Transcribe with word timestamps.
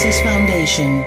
Genesis 0.00 0.22
Foundation. 0.22 1.04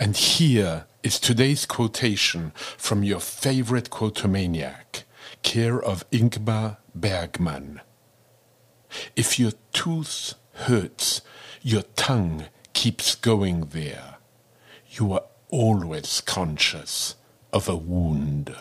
And 0.00 0.16
here 0.16 0.86
is 1.04 1.20
today's 1.20 1.64
quotation 1.64 2.50
from 2.56 3.04
your 3.04 3.20
favorite 3.20 3.88
quotomaniac, 3.90 5.04
care 5.44 5.80
of 5.80 6.10
Ingmar 6.10 6.78
Bergman. 6.92 7.80
If 9.14 9.38
your 9.38 9.52
tooth 9.72 10.34
hurts, 10.54 11.22
your 11.62 11.82
tongue 11.94 12.46
keeps 12.72 13.14
going 13.14 13.66
there. 13.66 14.16
You 14.90 15.12
are 15.12 15.22
always 15.50 16.20
conscious 16.20 17.14
of 17.52 17.68
a 17.68 17.76
wound. 17.76 18.56